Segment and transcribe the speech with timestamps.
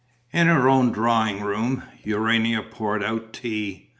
[0.33, 3.89] In her own drawing room, Urania poured out tea.